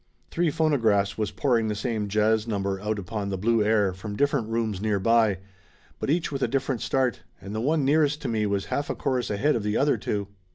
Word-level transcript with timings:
Three 0.31 0.49
phono 0.49 0.81
graphs 0.81 1.15
was 1.15 1.29
pouring 1.29 1.67
the 1.67 1.75
same 1.75 2.07
jazz 2.07 2.47
number 2.47 2.79
out 2.81 2.97
upon 2.97 3.29
the 3.29 3.37
blue 3.37 3.63
air, 3.63 3.93
from 3.93 4.15
different 4.15 4.47
rooms 4.47 4.81
near 4.81 4.97
by, 4.99 5.37
but 5.99 6.09
each 6.09 6.31
with 6.31 6.41
a 6.41 6.47
different 6.47 6.81
start, 6.81 7.19
and 7.39 7.53
the 7.53 7.61
one 7.61 7.85
nearest 7.85 8.19
to 8.23 8.27
me 8.27 8.47
was 8.47 8.65
half 8.73 8.89
a 8.89 8.95
chorus 8.95 9.29
ahead 9.29 9.55
of 9.55 9.61
the 9.61 9.77
other 9.77 9.97
two. 9.99 10.27